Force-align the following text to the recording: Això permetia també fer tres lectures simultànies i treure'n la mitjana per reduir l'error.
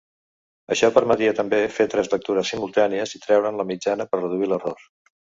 Això 0.75 0.87
permetia 0.93 1.33
també 1.39 1.59
fer 1.75 1.85
tres 1.91 2.09
lectures 2.13 2.49
simultànies 2.53 3.13
i 3.19 3.21
treure'n 3.25 3.59
la 3.61 3.67
mitjana 3.73 4.07
per 4.15 4.21
reduir 4.23 4.49
l'error. 4.55 4.89